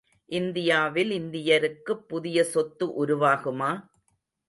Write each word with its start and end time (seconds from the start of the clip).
இந்தியாவில் 0.29 1.11
இந்தியருக்குப் 1.11 2.07
புதிய 2.07 2.43
சொத்து 2.43 3.05
உருவாகுமா? 3.05 3.71